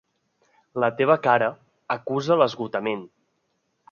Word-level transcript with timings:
La 0.83 0.89
teva 1.01 1.17
cara 1.27 1.51
acusa 1.97 2.39
l'esgotament. 2.43 3.07